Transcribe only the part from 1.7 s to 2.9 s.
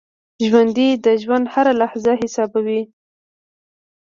لحظه حسابوي